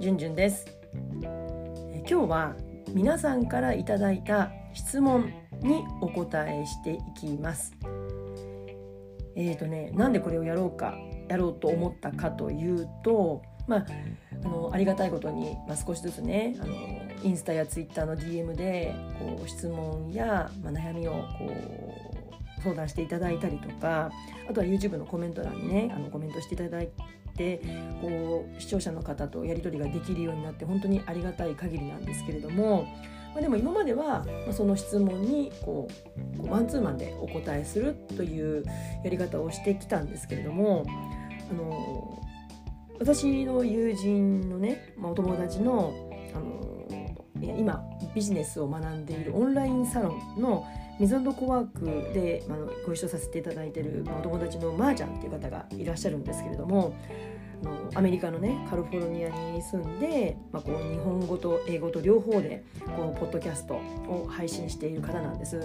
[0.00, 0.66] じゅんじゅんです。
[1.22, 2.56] 今日は
[2.92, 7.72] 皆さんからいただいた質問にお答えしていきます。
[9.36, 10.98] えーとねなんでこれをやろうか
[11.28, 13.86] やろうと思ったかというとまあ
[14.44, 16.74] あのありがたいことに、まあ、少しずつねあの
[17.22, 21.52] インスタやツイッターの DM でこう質問や、まあ、悩みをこ
[22.58, 24.10] う相談していただいたりとか
[24.48, 26.88] あとは YouTube のコメント欄にねあのコメントしていただい
[27.36, 27.60] て
[28.00, 32.84] こう視聴者の方とやり取りができるようになって本当にありがたい限りなんですけれども、
[33.32, 35.88] まあ、でも今までは、その質問にこ
[36.38, 38.64] うマンツーマンでお答えするという
[39.04, 40.84] やり方をしてきたんですけれども
[41.50, 42.22] あの
[42.98, 45.92] 私の友人のね、まあ、お友達の
[46.34, 46.64] あの
[47.40, 50.64] 今ビジネスを学んでいるオンラインサロンの
[50.98, 56.94] ミゾンドコワークで、まあ、ご一緒させていただいている、まあ、お友達のまーちゃんっていう方がいらっしゃるんですけれども
[57.64, 62.64] のアメリカのねカリフォルニアに住んで、まあ、こう日本語と英語と両方で
[62.96, 65.60] こうポッドキャストを配信している方なんです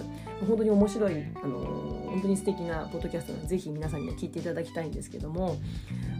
[0.46, 5.56] 本当に面白いあの本当に素敵なポッドキャストなのでぜひ皆さんに、聞いていただきたいんですけども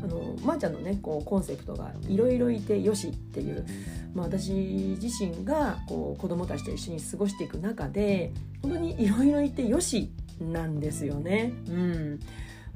[0.02, 3.66] あのまー、ちゃんのねこうコンセプトが「いろいろいてよし」っていう、
[4.14, 4.52] まあ、私
[5.00, 11.52] 自身がこう子供たちと一緒に過ごしていく中で本当にいろいろいてよしなんですよね。
[11.68, 12.20] うん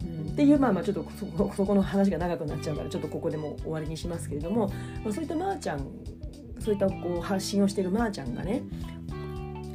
[0.03, 1.06] っていうまあまあちょっと
[1.56, 4.69] そこの話が長くなっちゃうからちょっとここでも終わりにしますけれども、
[5.05, 5.86] まあ、そういったまーちゃん
[6.59, 8.63] そういったこう発信をしているまーちゃんがね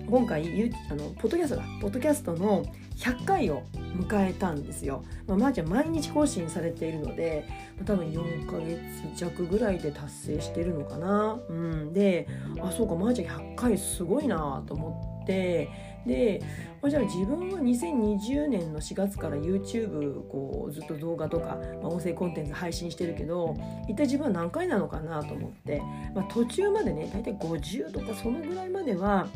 [0.10, 2.66] 今回あのポッドキャストだポッドキャストの
[2.98, 3.64] 100回を
[3.96, 5.04] 迎えたんですよ。
[5.26, 7.46] まあ、まー、ちゃん毎日更新されているので
[7.86, 8.80] 多分4ヶ月
[9.16, 11.40] 弱ぐらいで達成してるのかな。
[11.48, 12.28] うん、で
[12.60, 15.70] あそうかまー、ちゃん100回すごいなと思って
[16.06, 16.42] で
[16.88, 23.56] じゃあ自分は2020年の4月から YouTube こうずっと動画とか、まあ、音声コンテンツ配信してるけど
[23.88, 25.82] 一体自分は何回なのかなと思って、
[26.16, 29.28] まあ、途中までね大体50とかそのぐらいまでは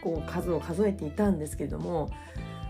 [0.00, 2.08] こう数を数えていたんですけれども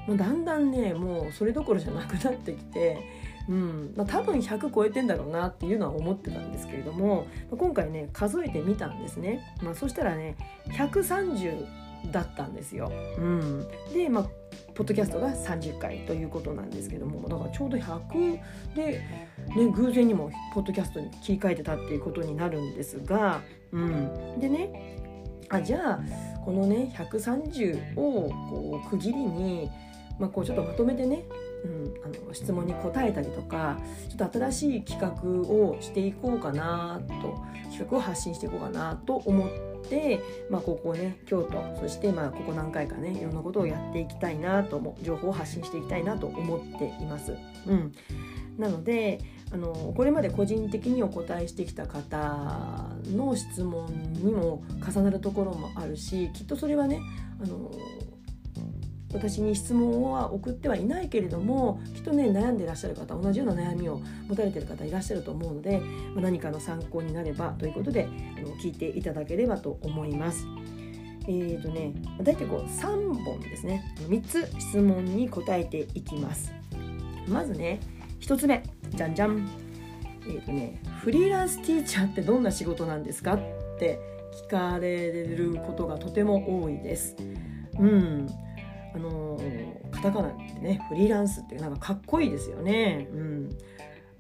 [0.07, 2.99] もうだんだんねもうそれどころじゃなくなってきて、
[3.47, 10.37] うんまあ、多分100超えてんだろうなっていうのは思ってたんですけれども、今回ね数えてみたんですね、まあ、そしたらね
[10.71, 11.67] 130
[12.11, 12.91] だったんですよ。
[13.19, 14.25] うん、で、まあ、
[14.75, 18.41] ポッドキャストが30回ということなんですけどもだからちょうど100
[18.77, 19.29] で、ね、
[19.75, 23.41] 偶然にもポッドキャストに切り替えてたっていうことになるんですが、
[23.73, 24.97] うん、でね
[25.49, 26.01] あじゃあ
[26.45, 29.71] このね130をこう区切りに、
[30.19, 31.25] まあ、こうちょっとまとめてね
[31.65, 39.49] うん、あの質問に答えたりとかちょっと新しい企画をしていこうかなと企画を発信していこうかなと思っ
[39.89, 40.21] て、
[40.51, 47.37] まあ、ここね京都そしてまあここ何回かねいろんなことをやっていきたいなと思情報を発信していきたいなと思っています。
[47.67, 47.93] うん、
[48.57, 49.21] なので
[49.51, 57.01] あのこれまで個人的にお答えしてきた方の質問にも重なるところもあるしきっとそれはね
[57.43, 57.71] あの
[59.13, 65.81] 私に質問は送ってはいないけれどもきっとね悩んでいらっしゃる方同じような悩みを持たれている方いらっしゃると思うので、
[66.15, 70.47] ま、何かの参考になればということであの聞いていただければと思います。
[71.31, 71.93] えーとね、
[72.23, 73.95] 大体こう3本ですね。
[73.99, 76.53] 3つ質問に答えていきます。
[77.29, 77.81] まずね
[78.21, 79.49] 1つ目じゃんじゃん。
[80.27, 83.39] えーとねフリーランスティーチャーってどんな仕事なんですかっ
[83.79, 84.01] て
[84.47, 87.17] 聞かれることがとても多いです。
[87.79, 88.29] うん。
[88.99, 89.41] あの
[89.93, 93.09] カタカナってねフリーランスってなんかかっこいいですよね。
[93.13, 93.59] うん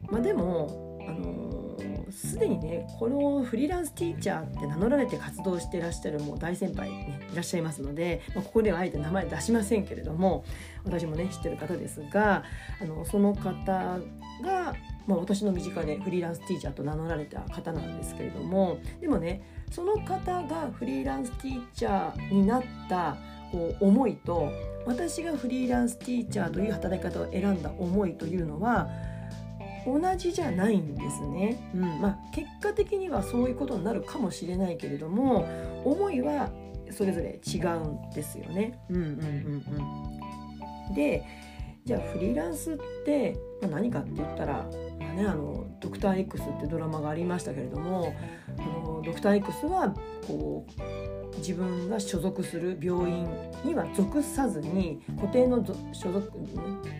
[0.09, 1.77] まあ、でもあの
[2.11, 10.45] すでにねこのフリーランスティーチャーって名乗られて活動していらっしゃるもう大先輩、ね、いらっしゃいますので、まあ、ここではあえて名前出しませんけれども
[10.85, 12.45] 私もね知ってる方ですが
[12.81, 13.99] あのその方
[14.43, 14.75] が、
[15.07, 23.17] まあ、私の身近でフリーランスティーチャーと名乗られた方なんですけれどもでもねその方がフリーランスティーチャーになった
[23.50, 24.53] こう思いと
[24.87, 28.89] 私がフリーランスティーチャーという働き方を選んだ思いというのは
[29.87, 32.00] 同じじゃないんですね、うん。
[32.00, 35.47] まあ、結果的にはそういうことになるかもしれないけれども
[35.85, 36.50] 思いは
[36.91, 38.79] それぞれ違うんですよね。
[38.91, 39.65] うんうんうん
[40.89, 41.25] うん、で
[41.85, 44.69] じゃあフリーランスって、まあ、何かって言ったら、
[44.99, 48.15] まあね、あのドクター X ってドラマがありましたけれども
[48.59, 49.95] あのドクター X は
[50.27, 51.08] こう
[51.38, 53.26] 自分が所属する病院
[53.64, 56.32] には属さずに固定の所属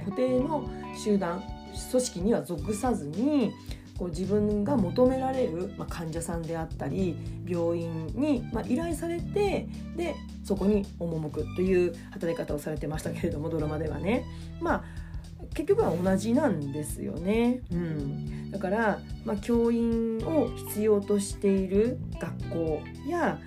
[0.05, 1.43] 固定の集団
[1.91, 3.53] 組織には属さずに
[3.99, 10.15] こう自分が求められる、まあ、患者さんであったり病院に、まあ、依頼されてで
[10.45, 14.25] そこに赴くという働き方をされてましたけれどもドラマではね。
[14.61, 15.09] まあ
[15.55, 17.61] 結局は同じなんですよね。
[17.71, 23.39] うん、だから、まあ、教員を必要としている学校や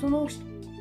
[0.00, 0.28] その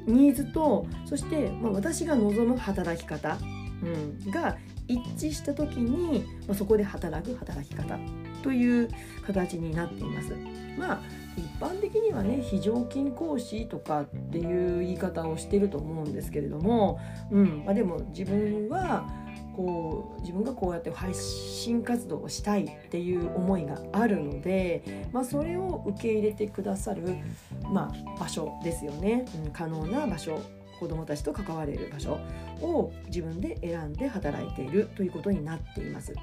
[0.06, 3.38] ニーズとそして、まあ、私が望む働き方、
[3.84, 4.58] うん、が
[4.88, 8.00] 一致した時に、まあ、そこで働く働き方
[8.42, 8.90] という
[9.26, 10.34] 形になっています。
[10.78, 11.02] まあ
[11.38, 17.00] 一般的にはね非常勤講師とかっていう言い方をしてると思うんですけれども、
[17.32, 19.08] うんまあ、でも自分は
[19.58, 27.18] こう自分がこうやって配信活動をしたいっていう思いがあるので、まあ、それを受け入れてくださる、
[27.64, 30.40] まあ、場所ですよね、うん、可能な場所
[30.80, 32.20] 子どもたちと関われる場所
[32.62, 36.14] を自分で選んで働いているということになっています。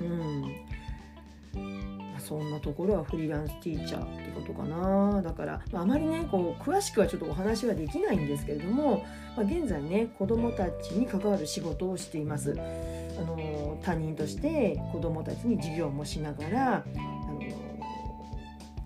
[0.00, 5.22] うんそんなところはフリーランスティーチャーってことかな。
[5.22, 9.04] だから、まあ、あまりねこう詳しくはちょっとお話はできないんですけれども、
[9.36, 12.56] まあ、現在ね子どもたちに関わる仕事をしています。
[13.18, 16.84] あの他人として子どもたちに授業もしながら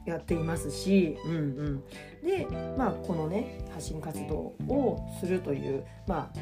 [0.05, 1.84] やっていますし、うんうん、
[2.25, 2.46] で、
[2.76, 6.38] まあ、このね発信活動をするという、まあ、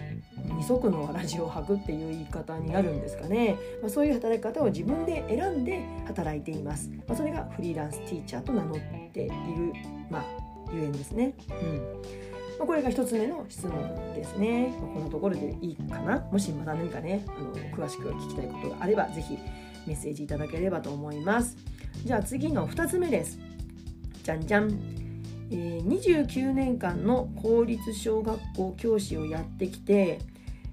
[0.61, 8.79] 二足のわらじを履くっていう言い方になるんですかね、まあ、そういう働き方を自分で選んで働いています、まあ、それがフリーランスティーチャーと名乗っ
[9.11, 9.33] ている、
[10.11, 10.25] まあ、
[10.73, 11.35] ゆえんですね。
[11.63, 12.03] うん
[12.59, 14.69] まあ、これが1つ目の質問ですね。
[14.79, 16.21] まあ、こんなところでいいかな？
[16.31, 19.39] もしまた何かねあの詳しく聞きたいことがあれば是非
[19.87, 21.57] メッセージいただければと思います。
[22.05, 23.39] じゃあ次の2つ目です。
[24.23, 24.71] じゃんじゃん、
[25.51, 30.19] えー、29年間の公立小学校教師をやってきて、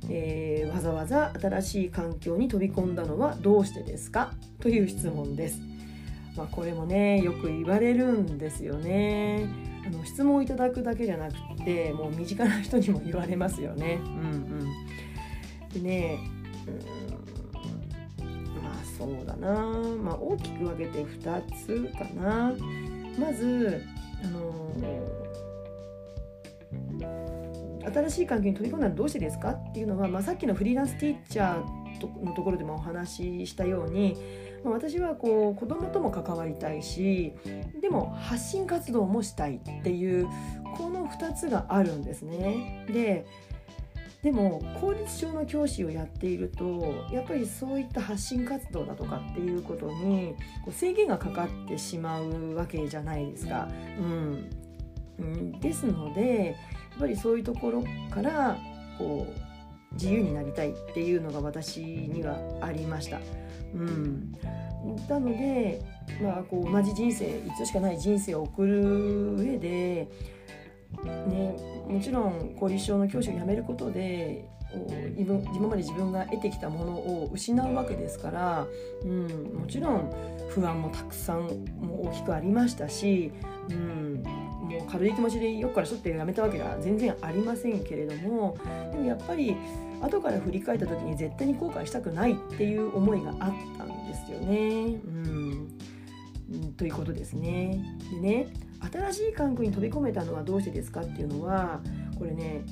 [0.09, 4.33] えー、わざわざ新しい環境に飛び込んだのはどうしてですか？
[4.59, 5.59] という質問です。
[6.35, 9.47] まあ、これもねよく言われるんですよね。
[9.85, 11.33] あの質問をいただくだけじゃなく
[11.63, 13.99] てもう身近な人にも言われますよね。
[14.03, 16.19] うんうん、でね
[18.19, 19.49] うんまあそうだな、
[20.03, 22.53] まあ、大きく分けて2つかな。
[23.17, 23.81] まず
[24.23, 24.73] あの
[27.91, 34.17] 新しい環境に飛び込んだらどうしてですかっていうのは、まあ、さっきのフリーランスティーチャーのところでもお話ししたように、
[34.63, 37.33] まあ、私はこう子供とも関わりたいし
[37.81, 40.27] でも発信活動もしたいっていう
[40.75, 42.85] この2つがあるんですね。
[42.87, 43.25] で
[44.23, 50.35] でも公立小の教師をやっているとやっぱりそういった発信活動だとかっていうことに
[50.65, 53.69] こう制限がかかってしまうわけじゃないですか。
[55.19, 56.55] うん、ですので
[56.97, 58.57] っぱりそういうところから
[58.97, 63.19] こう自由になりたいっていうのが私にはありました。
[63.73, 64.33] うん、
[65.07, 65.81] なので、
[66.21, 70.07] まあ、こう同じ人生いつしかない人生を送る上で
[71.03, 71.55] ね、
[71.87, 74.49] もちろん公立小の教師を辞めることで
[75.17, 78.67] 今まで自分が得てきたものを失うわけですから、
[79.03, 79.27] うん、
[79.59, 80.13] もちろん
[80.49, 81.41] 不安もたくさん
[81.79, 83.31] も大きくありましたし、
[83.69, 88.57] うん、もう軽い気持ちでよっからしょって辞めたわけでは全然ありませんけれども
[88.91, 89.55] でもやっぱり
[90.01, 94.99] 後から振り返った時に絶対に後悔したくないっていう思いがあったんですよね。
[96.49, 97.83] うん、ということですね。
[98.11, 98.47] でね
[98.79, 101.81] 新しい環境に飛び込めたのはどうしてですかっていうのは
[102.17, 102.63] これね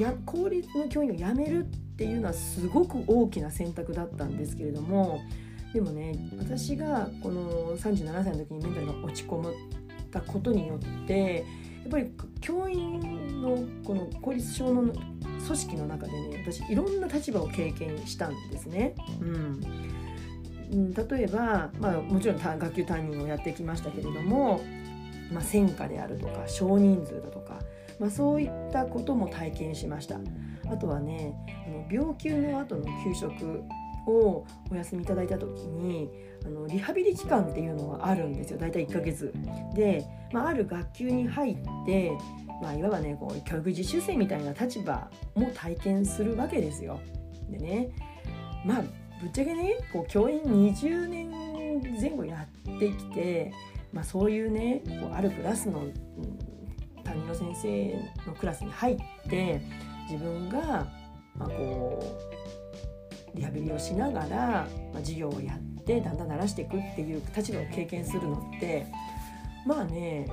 [0.00, 5.20] や公立の教員を辞めるっていうのはすごく大きな選択だったんですけれども
[5.72, 9.54] でもね私がこの37歳の時にメンタルが落ち込む
[10.10, 11.44] たことによって
[11.82, 18.94] やっぱり教員のこの公立小の組織の中でね私いろんな立場を経験したんですね。
[19.20, 19.24] う
[20.76, 24.62] ん、例えば、まあ、もちろん学級担任をやってきましたけれども、
[25.30, 27.58] まあ、戦果であるとか少人数だとか、
[27.98, 30.18] まあ、そういったことも体験しました。
[30.70, 31.34] あとはね
[31.66, 33.62] あの病休の後の給食
[34.06, 36.10] をお休みいただいた時に
[36.44, 38.58] あのリハビリ期間っていうのがあるんですよ。
[38.58, 39.32] 大体1ヶ月。
[39.74, 41.56] で、まあ、ある学級に入っ
[41.86, 42.12] て
[42.62, 47.00] まあ、いわばねこう教育実習生みたいな立場も体験するわけですよ。
[47.50, 47.90] でね
[48.64, 48.82] まあ
[49.20, 51.30] ぶっちゃけねこう教員20年
[52.00, 53.52] 前後やってきて、
[53.92, 55.82] まあ、そういうねこうあるクラスの、
[57.02, 57.94] 担任の先生
[58.26, 58.96] のクラスに入っ
[59.28, 59.60] て
[60.08, 60.86] 自分が
[61.38, 62.02] まあ、こ
[63.34, 68.86] うリハビリをしながら、まあ、授業をやってだんだん慣らしていくっていう立場を経験するのって
[69.66, 70.26] まあね、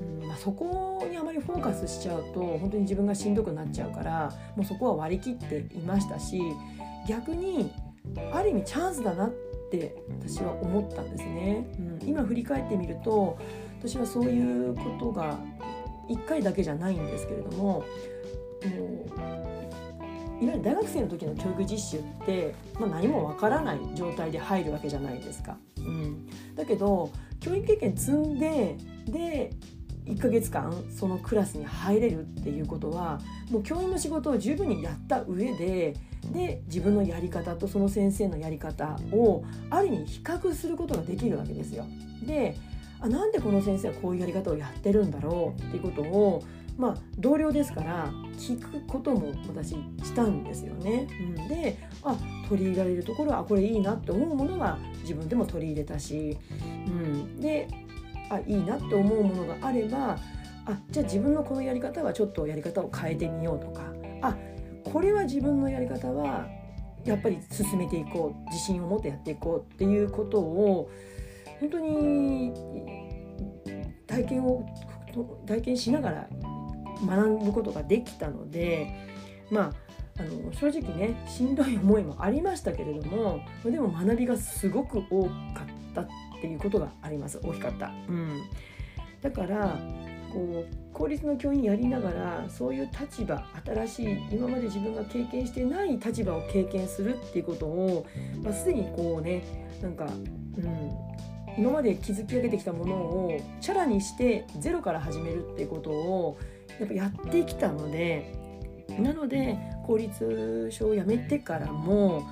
[0.00, 6.40] うんまあ、そこにあまりフォーカスしちゃうと本当に自分がしんどくなっちゃうからもうそこは割り切っていましたし
[7.06, 7.72] 逆に
[8.32, 9.30] ある意味チャンスだなっ
[9.70, 11.64] て私は思ったんですね。
[11.78, 13.38] うん、今振り返ってみると
[13.78, 15.38] 私はそういうことが
[16.10, 17.84] 1回だけじゃないんですけれどもも
[20.40, 25.58] ういわゆる大学生の時の教育実習って、まあ、何もわからない状態で入るわけじゃないですか。
[25.78, 28.76] うん、だけど教育経験積んで
[29.06, 29.50] で
[30.06, 35.94] 1ヶ月間そのクラスに入れるっていうことはもう教員の仕事を十分にやった上で
[36.32, 41.84] で自分のやり方とその先生のやり方をある意味比較することができるわけですよ。
[42.26, 42.56] で
[43.00, 45.60] あなんでこの先生はこういうやり方をやってるんだろう？
[45.60, 46.42] っていうことを
[46.76, 51.08] まあ同僚ですから聞くことも私したんですよね。
[51.36, 52.16] うん、であ
[52.48, 56.38] 取り入れられるところはこれいいなって思うものは自分でも取り入れたし、
[56.86, 57.68] うん、で
[58.30, 60.18] あいいなって思うものがあれば
[60.66, 63.82] あじゃあ自分のこのやり方はちょっとやり方を変えてみようとか
[64.22, 64.36] あ
[64.84, 66.46] これは自分のやり方は
[67.04, 70.90] やっぱり進めていこう自信を持ってやっていこうっていうことを
[71.60, 72.52] 本当に
[74.06, 74.66] 体験を
[75.46, 76.28] 体験しながら
[77.06, 78.86] 学ぶことができたので
[79.50, 79.72] まあ
[80.18, 85.30] あの正直ねしんどい思いもありましたけれどもでも学びがすごく多か
[85.90, 86.08] ったっ
[86.40, 87.86] ていうことがあります大きかった。
[87.86, 88.42] うん、
[89.22, 89.78] だから
[90.32, 98.06] こう公立の教員やりながらそういう立場新しい今まで自分が経験してない立場を経験するっていうことを、
[98.42, 99.42] まあ、すでにこうね
[99.82, 100.90] なんか、うん、
[101.60, 106.38] 今まで築き上げてきたものをチャラにしてゼロから始めるっていうことを
[106.78, 108.34] やっぱやってきたので
[108.98, 112.26] なので公立書を辞めてからも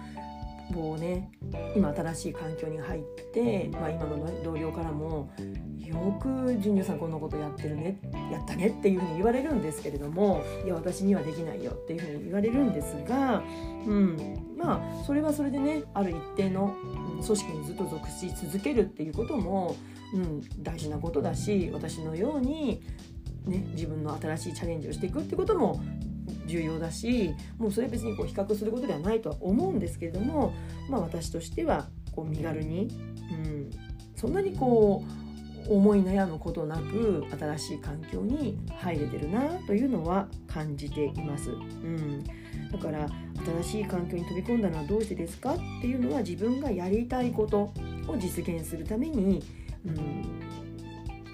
[0.70, 1.30] もうね
[1.74, 5.30] 今新しい環境に入って、まあ、今の同僚からも
[5.78, 6.28] よく
[6.60, 7.98] 「ジュニアさんこんなことやってるね
[8.30, 13.42] やったね」っていうふうに言われるんですけれども「いや私にはできないよ」っていうふうに言われるんですが、
[13.86, 14.16] うん、
[14.56, 16.74] まあそれはそれでねある一定の
[17.24, 19.76] 組織にずっと属し続けるっていうことも、
[20.14, 22.82] うん、大事なことだし私のように、
[23.46, 25.80] ね、自分の新しいチャレンジをしていくってことも
[26.48, 30.52] 重要だしもうそれ別にこう比較することではないとは思うんですけれども、
[30.88, 32.88] まあ、私としてはこう身軽に、
[33.44, 33.70] うん、
[34.16, 35.28] そんなにこう
[35.68, 41.50] 思い悩むことなく新しい環境に入れてるなというのは感じています。
[41.50, 42.24] うん、
[42.72, 43.06] だから
[43.62, 47.72] 新しい環境に飛び込んだのはどうしてですかっていうのは自分がやりたいこと
[48.06, 49.44] を実現するために、
[49.84, 50.40] うん、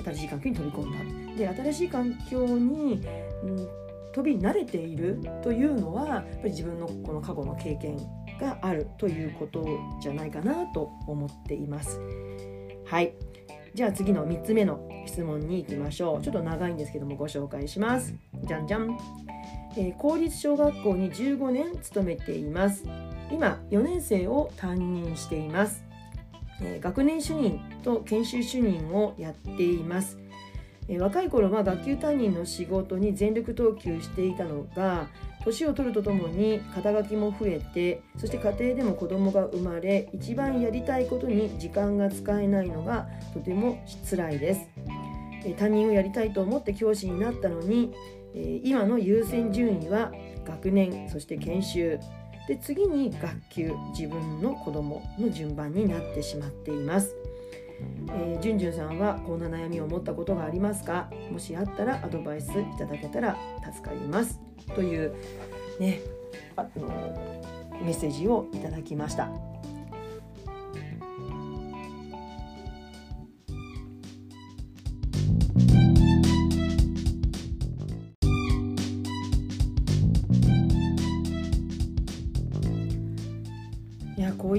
[0.05, 1.37] 新しい環境に飛び込んだ。
[1.39, 3.01] で新しい環境に、
[3.45, 3.84] うん
[4.15, 7.97] 飛び慣れているというのはやっぱり自分のこの過去の経験
[8.41, 9.67] があるということ
[10.01, 12.01] じゃないかなと思っています。
[12.87, 13.15] はい。
[13.75, 16.23] じゃあ次の3つ目の質問に行きましょう。
[16.23, 18.15] ちょっと長いんですけどもご紹介します。
[18.45, 18.97] じゃんじゃん、
[19.77, 22.85] えー、公立小学校に15年勤めています。
[23.33, 25.83] 今4年生を担任しています、
[26.61, 30.19] えー、学年主任と研修主任をやっています。
[30.89, 35.09] え若い頃は学級担任の仕事に全力投球していたのが
[35.45, 44.61] 年を取るとともに肩書きも増えてそして家庭でも子供が生まれ一番やりたいことに時間が使えないのがとても辛いです、
[45.45, 47.93] え担任をやりたいと思って教師になったのに、
[48.35, 50.13] え今の優先順位は
[50.47, 51.99] 学年そして研修。
[52.47, 57.17] で次に学級自分の子供の順番になってしまっています。
[58.11, 61.11] えー、じゅんじゅんさんはこんな悩みを持ったことがありますか？
[61.31, 63.37] もしあったらアドバイスいただけたら
[63.75, 64.41] 助かります。
[64.75, 65.15] という
[65.79, 66.01] ね
[66.57, 66.89] あの
[67.83, 69.54] メッセージをいただきました。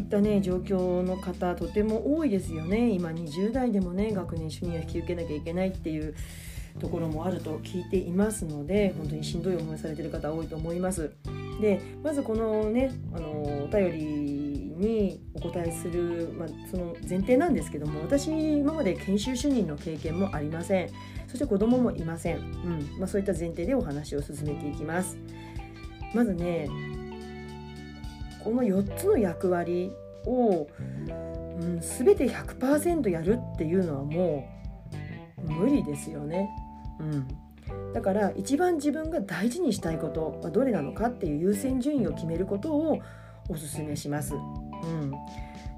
[0.06, 2.90] ったね状況の方とても多いですよね。
[2.92, 6.16] 今20代でもね学年主任を引き受けなきゃいけないっていう
[6.80, 11.12] ところもあると聞いていますので本当にしんどい思いされてる方多いと思います。
[11.62, 13.30] でまずこのねあの
[13.64, 14.06] お便り
[14.78, 20.90] にお答えする、まあ、その前提なんですけども私今まで研修主任の経験もありません。
[21.28, 23.00] そして子供もいません、うん。
[23.00, 25.18] まあ、そういった前提でお話を進めていきます。
[26.14, 26.70] まずね
[28.46, 29.92] この4つの役割
[30.26, 30.68] を、
[31.10, 34.48] うん、全て100%やるっていうのはも
[35.40, 36.48] う無理ですよね。
[37.00, 37.28] うん、
[37.94, 43.02] だから一番自分が大事にしたいことはどれなのかっていう優先順位を決めることを
[43.50, 44.36] おすすめします。
[44.36, 44.38] う
[44.88, 45.12] ん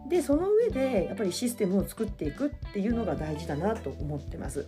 [0.09, 4.65] でその上でやっぱりシステムを作っていくっていうのが大事だなと思ってます。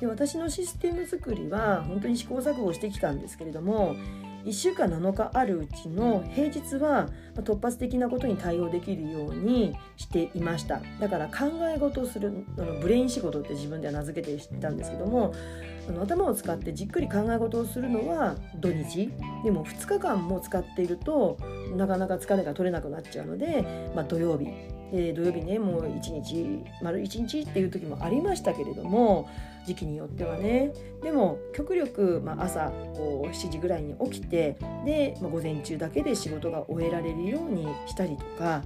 [0.00, 3.94] で私のシステム作りは本当に試行錯誤してきたんですけれども
[4.44, 10.80] 1週間7日あるうちの平日は突発的なことに対応できるようにしていました。
[11.00, 15.32] だから考え事をするあのブレイン仕事って自分では名付けてたんですけども
[15.88, 19.10] あの頭を使ってじっくり考え事をするのは土日。
[19.44, 21.38] でも2日間も使っていると
[21.74, 23.64] なかなか疲れが取れなくなっちゃうので、
[23.94, 24.48] まあ、土曜日。
[24.92, 29.28] えー、土曜日ねもう1日丸1日っていう時もありましたけれども
[29.66, 30.72] 時期によってはね。
[31.02, 38.62] でも極力、まあ、朝こう7時ぐらいに起きてで、まあ、午前中だけで仕事が終えられるようにしたりとか。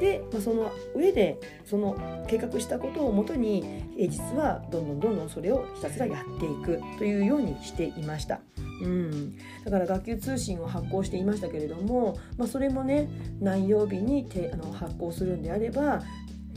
[0.00, 8.40] で、まあ、その上でその計画したことをもとに平日はどんどんどんどんそれをひたすらやっていくというようにしていました。
[8.82, 13.08] うん、だから学級通信を発行していましたけれども、まあ、それもね
[13.40, 16.02] 何曜日にてあの発行するんであれば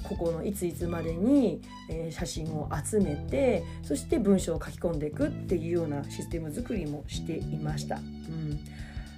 [0.04, 7.96] ここのいついつまでに、え、写真を集めてそして文章を書き込んでいくっていうようなシステム作りもしていました。
[7.96, 8.60] うん。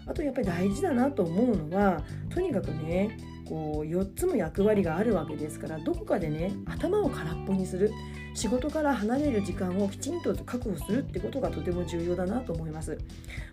[0.08, 7.92] あとやっぱり大事だなと思うのはとにかくねこう4つも役割があるわけですからどこかでね頭を空っぽにする。
[8.36, 12.98] 仕事から離れる時間をきちんと確保するってことがとても重要だなと思います。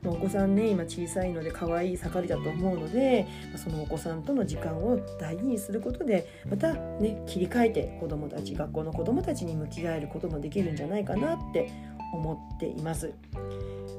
[0.03, 11.71] まお子さんね今小さいので可愛い盛りだと思うのでそのお子さんとの時間を大事にすることでまたね切り替えて子どもたち学校の子どもたちに向き合えることもできるんじゃないかなって
[12.13, 13.15] 思っています。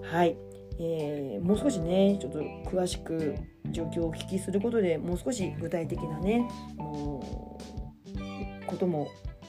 [0.03, 0.35] はい
[0.79, 3.35] えー、もう少しねちょっと詳しく
[3.71, 6.47] 状況をお聞きすることでもう少し具体的なね
[8.67, 9.07] ことも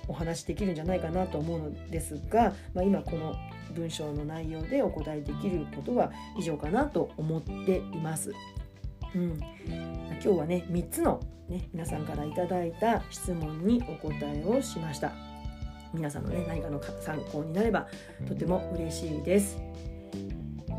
[0.08, 3.34] お話できるんじゃないかなと思うのですが、まあ、今この
[3.74, 8.32] 文章の内容でお答えできることは以上かなと思っています。
[9.14, 15.12] うん、今日はね3つの、ね、皆さんから頂いた質問にお答えをしました。
[15.92, 17.86] 皆さんのね何かの参考になれば
[18.26, 19.58] とても嬉しいです。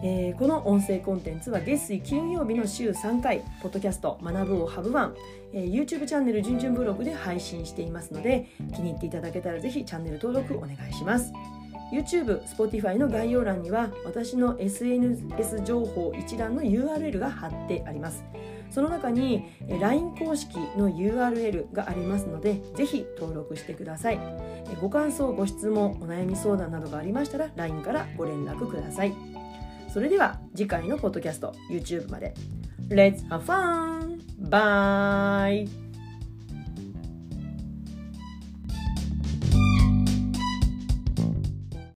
[0.03, 5.15] えー、この音声コンテンツは月水金曜日の週3回ポッドキャスト学ぶをハブワン、
[5.53, 11.31] えー、YouTube チャンネルじゅんじゅんブログで配信していますので気に入っていただけたらぜひチャンネル登録お願いします。
[11.91, 18.23] YouTube、Spotify の概要欄には私の SNS 情報一覧の URL が貼ってあります。
[18.71, 19.45] その中に
[19.79, 24.19] LINE 公式の URL がありますのでぜひ登録してください。
[24.81, 29.34] ご感想ご質問お悩み相談などがありましたら LINE からご連絡ください。
[29.95, 32.33] それでは次回のポッドキャスト YouTube まで
[32.89, 34.19] Let's have fun!
[34.41, 35.84] Bye!